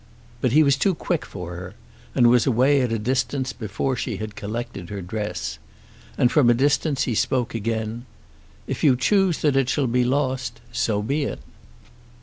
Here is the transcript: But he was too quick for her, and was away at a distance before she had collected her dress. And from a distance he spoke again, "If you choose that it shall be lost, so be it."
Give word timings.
But 0.41 0.51
he 0.51 0.63
was 0.63 0.77
too 0.77 0.95
quick 0.95 1.23
for 1.23 1.55
her, 1.55 1.75
and 2.15 2.25
was 2.25 2.47
away 2.47 2.81
at 2.81 2.91
a 2.91 2.97
distance 2.97 3.53
before 3.53 3.95
she 3.95 4.17
had 4.17 4.35
collected 4.35 4.89
her 4.89 4.99
dress. 4.99 5.59
And 6.17 6.31
from 6.31 6.49
a 6.49 6.55
distance 6.55 7.03
he 7.03 7.13
spoke 7.13 7.53
again, 7.53 8.07
"If 8.65 8.83
you 8.83 8.95
choose 8.95 9.43
that 9.43 9.55
it 9.55 9.69
shall 9.69 9.85
be 9.85 10.03
lost, 10.03 10.59
so 10.71 11.03
be 11.03 11.25
it." 11.25 11.41